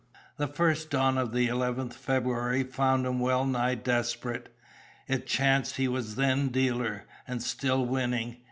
[0.37, 4.49] The first dawn of the 11th February found him well nigh desperate.
[5.07, 8.37] It chanced he was then dealer, and still winning.